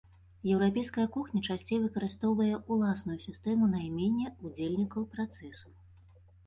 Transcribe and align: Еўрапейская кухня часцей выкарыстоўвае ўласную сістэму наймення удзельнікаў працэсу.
Еўрапейская 0.53 1.05
кухня 1.17 1.41
часцей 1.47 1.79
выкарыстоўвае 1.83 2.49
ўласную 2.73 3.19
сістэму 3.27 3.73
наймення 3.77 4.27
удзельнікаў 4.45 5.01
працэсу. 5.15 5.67